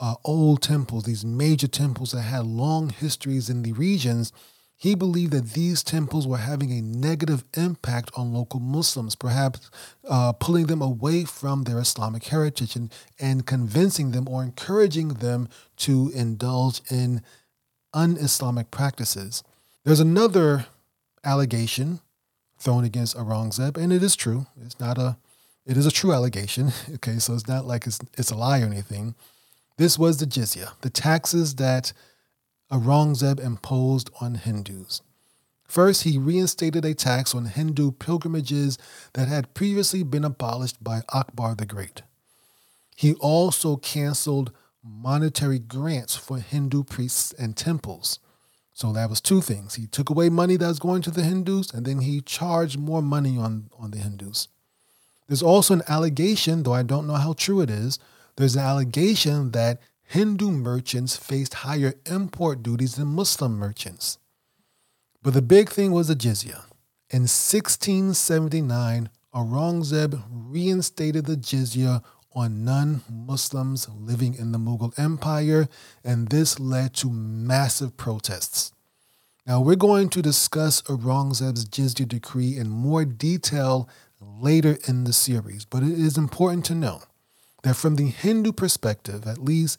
[0.00, 4.32] uh, old temples, these major temples that had long histories in the regions,
[4.78, 9.70] he believed that these temples were having a negative impact on local Muslims, perhaps
[10.06, 15.48] uh, pulling them away from their Islamic heritage and, and convincing them or encouraging them
[15.76, 17.22] to indulge in
[17.94, 19.42] un Islamic practices.
[19.84, 20.66] There's another
[21.24, 22.00] allegation
[22.58, 24.46] thrown against Aurangzeb, and it is true.
[24.62, 25.16] It's not a,
[25.64, 26.72] it is a true allegation.
[26.96, 29.14] Okay, so it's not like it's it's a lie or anything.
[29.78, 31.92] This was the jizya, the taxes that
[32.70, 35.02] Aurangzeb imposed on Hindus.
[35.68, 38.78] First, he reinstated a tax on Hindu pilgrimages
[39.14, 42.02] that had previously been abolished by Akbar the Great.
[42.96, 44.52] He also canceled
[44.82, 48.20] monetary grants for Hindu priests and temples.
[48.72, 49.74] So that was two things.
[49.74, 53.02] He took away money that was going to the Hindus, and then he charged more
[53.02, 54.48] money on, on the Hindus.
[55.26, 57.98] There's also an allegation, though I don't know how true it is,
[58.36, 64.18] there's an allegation that Hindu merchants faced higher import duties than Muslim merchants.
[65.22, 66.64] But the big thing was the jizya.
[67.10, 72.02] In 1679, Aurangzeb reinstated the jizya
[72.32, 75.68] on non Muslims living in the Mughal Empire,
[76.04, 78.72] and this led to massive protests.
[79.46, 83.88] Now, we're going to discuss Aurangzeb's jizya decree in more detail
[84.20, 87.02] later in the series, but it is important to know
[87.62, 89.78] that from the Hindu perspective, at least,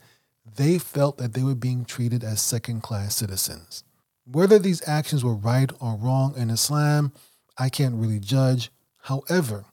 [0.56, 3.84] they felt that they were being treated as second class citizens.
[4.26, 7.14] Whether these actions were right or wrong in Islam,
[7.58, 8.72] I can't really judge.
[9.04, 9.66] However,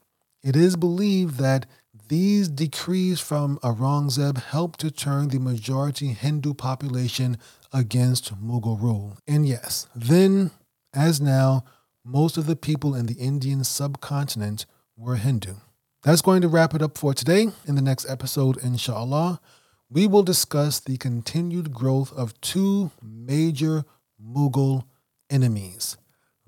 [0.43, 1.65] it is believed that
[2.07, 7.37] these decrees from Aurangzeb helped to turn the majority Hindu population
[7.73, 9.17] against Mughal rule.
[9.27, 10.51] And yes, then,
[10.93, 11.65] as now,
[12.03, 15.55] most of the people in the Indian subcontinent were Hindu.
[16.03, 17.47] That's going to wrap it up for today.
[17.65, 19.41] In the next episode, inshallah,
[19.89, 23.85] we will discuss the continued growth of two major
[24.21, 24.85] Mughal
[25.29, 25.97] enemies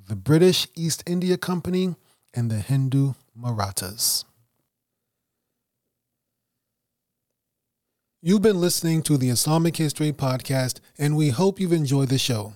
[0.07, 1.95] the British East India Company
[2.33, 4.23] and the Hindu Marathas.
[8.21, 12.53] You've been listening to the Islamic History Podcast, and we hope you've enjoyed the show.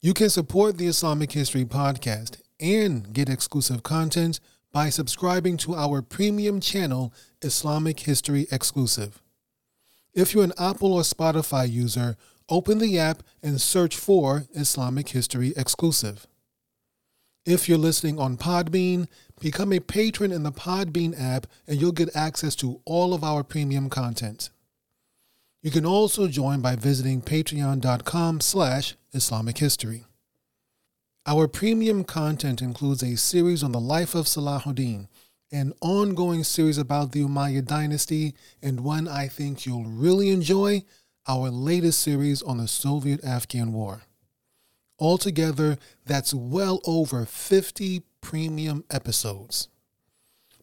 [0.00, 4.38] You can support the Islamic History Podcast and get exclusive content
[4.72, 9.20] by subscribing to our premium channel, Islamic History Exclusive.
[10.14, 12.16] If you're an Apple or Spotify user,
[12.48, 16.26] open the app and search for Islamic History Exclusive.
[17.44, 19.08] If you're listening on Podbean,
[19.40, 23.42] become a patron in the Podbean app and you'll get access to all of our
[23.42, 24.50] premium content.
[25.62, 30.04] You can also join by visiting patreon.com slash Islamic History.
[31.26, 35.08] Our premium content includes a series on the life of Salahuddin,
[35.50, 40.84] an ongoing series about the Umayyad dynasty, and one I think you'll really enjoy
[41.26, 44.02] our latest series on the Soviet Afghan War.
[44.98, 49.68] Altogether, that's well over 50 premium episodes.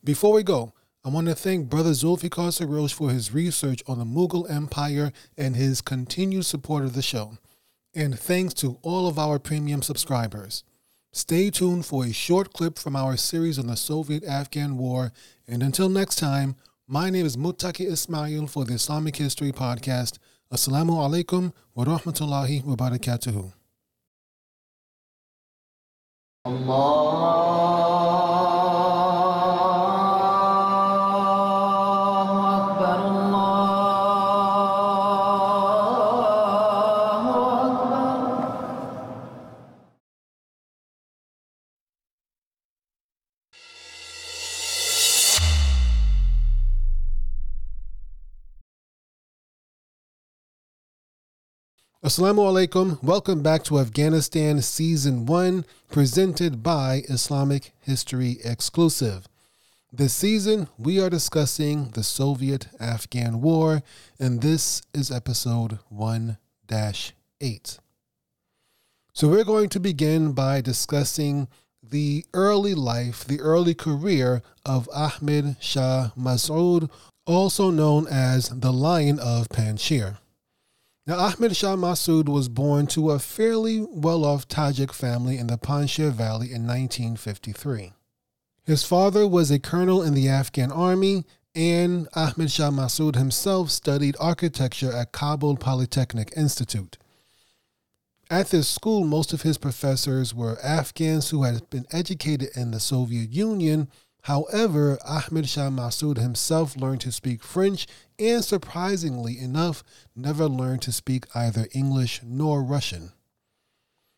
[0.04, 0.74] Before we go,
[1.04, 5.56] I want to thank Brother Zulfikar Sarosh for his research on the Mughal Empire and
[5.56, 7.38] his continued support of the show.
[7.94, 10.64] And thanks to all of our premium subscribers.
[11.16, 15.14] Stay tuned for a short clip from our series on the Soviet Afghan War.
[15.48, 16.58] And until next time,
[16.90, 20.20] my name is Mutaki Ismail for the Islamic History Podcast.
[20.52, 23.54] Assalamu alaikum wa rahmatullahi wa barakatuhu.
[26.44, 28.35] Allah.
[52.06, 53.02] Assalamu alaikum.
[53.02, 59.28] Welcome back to Afghanistan Season 1, presented by Islamic History Exclusive.
[59.92, 63.82] This season, we are discussing the Soviet Afghan War,
[64.20, 66.38] and this is episode 1
[66.70, 67.80] 8.
[69.14, 71.48] So, we're going to begin by discussing
[71.82, 76.88] the early life, the early career of Ahmed Shah Massoud,
[77.26, 80.18] also known as the Lion of Panjshir.
[81.08, 85.58] Now, Ahmed Shah Massoud was born to a fairly well off Tajik family in the
[85.58, 87.94] Panjshir Valley in 1953.
[88.64, 94.16] His father was a colonel in the Afghan army, and Ahmed Shah Massoud himself studied
[94.20, 96.98] architecture at Kabul Polytechnic Institute.
[98.32, 102.80] At this school, most of his professors were Afghans who had been educated in the
[102.80, 103.90] Soviet Union.
[104.26, 107.86] However, Ahmed Shah Massoud himself learned to speak French
[108.18, 109.84] and, surprisingly enough,
[110.16, 113.12] never learned to speak either English nor Russian.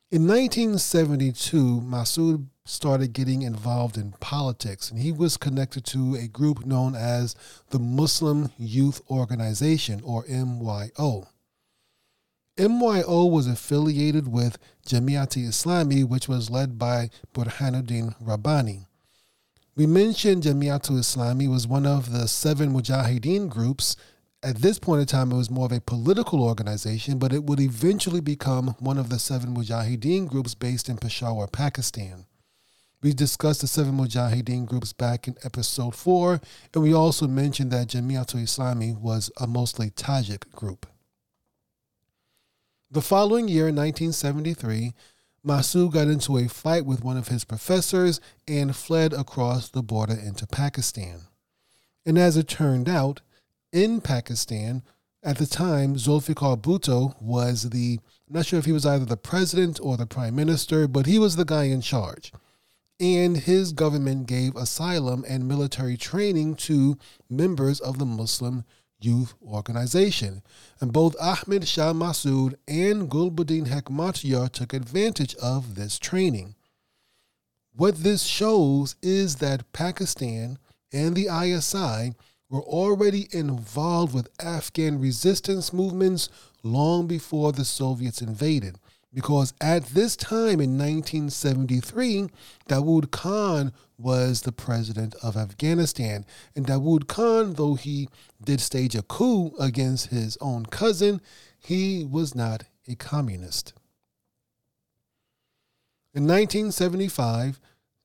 [0.10, 6.66] In 1972, Massoud started getting involved in politics, and he was connected to a group
[6.66, 7.36] known as
[7.72, 11.28] the Muslim Youth Organization, or MYO.
[12.58, 18.87] MYO was affiliated with Jamiat Islami, which was led by Burhanuddin Rabbani.
[19.78, 23.96] We mentioned Jamiat Islami was one of the seven Mujahideen groups.
[24.42, 27.60] At this point in time, it was more of a political organization, but it would
[27.60, 32.26] eventually become one of the seven Mujahideen groups based in Peshawar, Pakistan.
[33.04, 36.42] We discussed the seven Mujahideen groups back in episode four,
[36.74, 40.88] and we also mentioned that Jamiat Islami was a mostly Tajik group.
[42.90, 44.96] The following year, 1973,
[45.48, 50.14] Massoud got into a fight with one of his professors and fled across the border
[50.14, 51.22] into Pakistan.
[52.06, 53.22] And as it turned out,
[53.72, 54.84] in Pakistan,
[55.24, 59.16] at the time, Zulfikar Bhutto was the, I'm not sure if he was either the
[59.16, 62.34] president or the prime minister, but he was the guy in charge.
[63.00, 66.98] And his government gave asylum and military training to
[67.30, 68.66] members of the Muslim
[69.00, 70.42] Youth Organization,
[70.80, 76.56] and both Ahmed Shah Massoud and Gulbuddin Hekmatyar took advantage of this training.
[77.76, 80.58] What this shows is that Pakistan
[80.92, 82.16] and the ISI
[82.50, 86.30] were already involved with Afghan resistance movements
[86.64, 88.78] long before the Soviets invaded
[89.14, 92.28] because at this time in 1973,
[92.70, 96.26] Dawood Khan was the president of Afghanistan.
[96.56, 98.10] And Dawood Khan, though he
[98.44, 101.22] did stage a coup against his own cousin,
[101.60, 103.74] he was not a communist.
[106.14, 107.60] In 1975,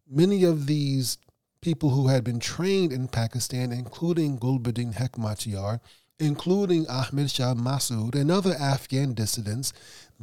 [0.08, 1.18] many of these
[1.60, 5.80] people who had been trained in Pakistan, including Gulbuddin Hekmatyar,
[6.18, 9.72] including Ahmed Shah Massoud and other Afghan dissidents,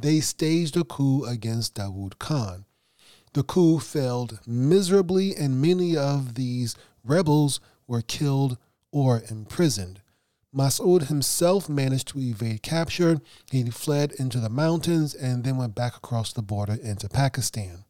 [0.02, 2.64] they staged a coup against Dawood Khan.
[3.32, 6.74] The coup failed miserably, and many of these
[7.04, 8.58] rebels were killed
[8.92, 10.00] or imprisoned.
[10.54, 13.20] Massoud himself managed to evade capture.
[13.50, 17.84] He fled into the mountains and then went back across the border into Pakistan.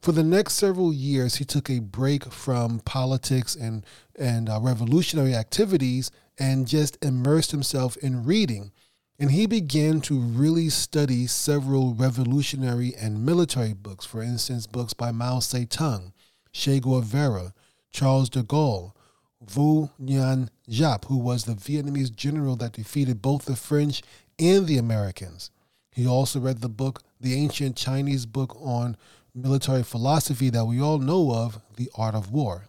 [0.00, 3.84] For the next several years, he took a break from politics and,
[4.18, 8.72] and uh, revolutionary activities and just immersed himself in reading.
[9.18, 15.12] And he began to really study several revolutionary and military books, for instance, books by
[15.12, 16.12] Mao Zedong,
[16.52, 17.54] Che Guevara,
[17.92, 18.92] Charles de Gaulle,
[19.40, 24.02] Vu Nguyen Giap, who was the Vietnamese general that defeated both the French
[24.38, 25.50] and the Americans.
[25.92, 28.96] He also read the book, the ancient Chinese book on
[29.32, 32.66] military philosophy that we all know of, The Art of War.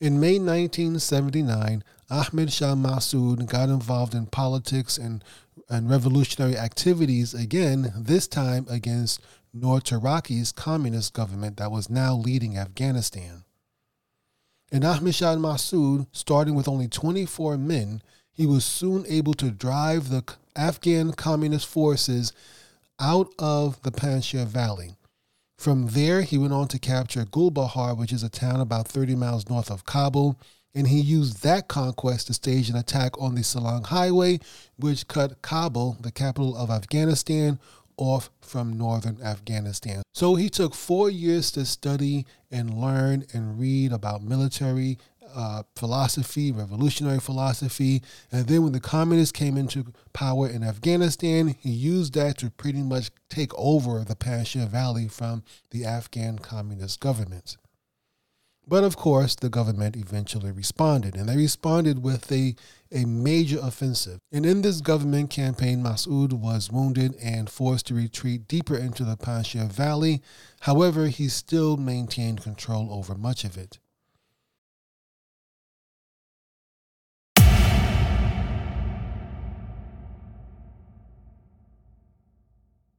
[0.00, 5.22] In May 1979, Ahmed Shah Massoud got involved in politics and,
[5.68, 9.20] and revolutionary activities again, this time against
[9.52, 13.44] Noor Taraki's communist government that was now leading Afghanistan.
[14.72, 18.02] And Ahmed Shah Massoud, starting with only 24 men,
[18.32, 20.22] he was soon able to drive the
[20.56, 22.32] Afghan communist forces
[22.98, 24.92] out of the Panjshir Valley.
[25.58, 29.48] From there, he went on to capture Gulbahar, which is a town about 30 miles
[29.50, 30.38] north of Kabul,
[30.78, 34.38] and he used that conquest to stage an attack on the Salang Highway,
[34.76, 37.58] which cut Kabul, the capital of Afghanistan,
[37.96, 40.04] off from northern Afghanistan.
[40.14, 44.98] So he took four years to study and learn and read about military
[45.34, 48.00] uh, philosophy, revolutionary philosophy.
[48.30, 52.84] And then when the communists came into power in Afghanistan, he used that to pretty
[52.84, 57.56] much take over the Panjshir Valley from the Afghan communist government.
[58.68, 62.54] But of course, the government eventually responded, and they responded with a,
[62.92, 64.20] a major offensive.
[64.30, 69.16] And in this government campaign, Massoud was wounded and forced to retreat deeper into the
[69.16, 70.20] Panjshir Valley.
[70.60, 73.78] However, he still maintained control over much of it.